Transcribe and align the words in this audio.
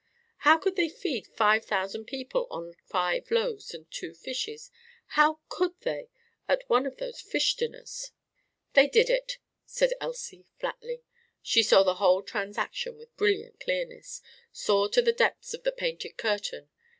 "How 0.39 0.57
could 0.57 0.77
they 0.77 0.89
feed 0.89 1.27
five 1.27 1.63
thousand 1.63 2.05
people 2.05 2.47
on 2.49 2.73
five 2.87 3.29
loaves 3.29 3.71
and 3.75 3.85
two 3.91 4.15
fishes? 4.15 4.71
How 5.09 5.41
could 5.47 5.79
they? 5.81 6.09
At 6.47 6.67
one 6.67 6.87
of 6.87 6.97
those 6.97 7.21
fish 7.21 7.53
dinners!" 7.53 8.09
"They 8.73 8.87
did 8.87 9.11
it!" 9.11 9.37
said 9.67 9.93
Elsie 10.01 10.47
flatly. 10.57 11.03
She 11.43 11.61
saw 11.61 11.83
the 11.83 11.97
whole 12.01 12.23
transaction 12.23 12.97
with 12.97 13.15
brilliant 13.15 13.59
clearness 13.59 14.23
saw 14.51 14.87
to 14.87 15.03
the 15.03 15.13
depths 15.13 15.53
of 15.53 15.61
the 15.61 15.71
painted 15.71 16.17
curtain. 16.17 16.71